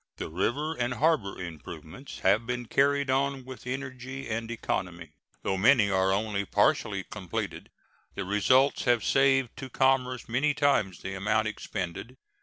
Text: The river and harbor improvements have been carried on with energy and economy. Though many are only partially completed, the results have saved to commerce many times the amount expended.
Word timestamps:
The 0.17 0.29
river 0.29 0.73
and 0.73 0.95
harbor 0.95 1.39
improvements 1.39 2.21
have 2.21 2.47
been 2.47 2.65
carried 2.65 3.11
on 3.11 3.45
with 3.45 3.67
energy 3.67 4.27
and 4.27 4.49
economy. 4.49 5.11
Though 5.43 5.57
many 5.57 5.91
are 5.91 6.11
only 6.11 6.43
partially 6.43 7.03
completed, 7.03 7.69
the 8.15 8.25
results 8.25 8.85
have 8.85 9.03
saved 9.03 9.55
to 9.57 9.69
commerce 9.69 10.27
many 10.27 10.55
times 10.55 11.03
the 11.03 11.13
amount 11.13 11.49
expended. 11.49 12.17